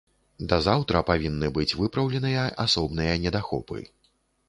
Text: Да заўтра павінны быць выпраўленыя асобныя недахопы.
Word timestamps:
Да 0.53 0.57
заўтра 0.67 1.01
павінны 1.09 1.51
быць 1.59 1.77
выпраўленыя 1.83 2.49
асобныя 2.67 3.23
недахопы. 3.27 3.79